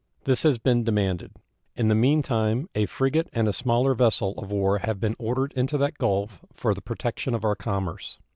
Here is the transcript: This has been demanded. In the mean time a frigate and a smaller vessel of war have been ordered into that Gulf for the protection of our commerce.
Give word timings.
This 0.23 0.41
has 0.41 0.57
been 0.57 0.83
demanded. 0.83 1.31
In 1.75 1.87
the 1.87 1.93
mean 1.93 2.23
time 2.23 2.67
a 2.73 2.87
frigate 2.87 3.29
and 3.33 3.47
a 3.47 3.53
smaller 3.53 3.93
vessel 3.93 4.33
of 4.39 4.49
war 4.49 4.79
have 4.79 4.99
been 4.99 5.15
ordered 5.19 5.53
into 5.53 5.77
that 5.77 5.99
Gulf 5.99 6.39
for 6.55 6.73
the 6.73 6.81
protection 6.81 7.35
of 7.35 7.45
our 7.45 7.55
commerce. 7.55 8.17